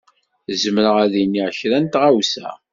Zemreɣ 0.61 0.95
ad 1.03 1.09
d-iniɣ 1.13 1.47
kra 1.59 1.77
n 1.79 1.85
tɣawsa. 1.93 2.49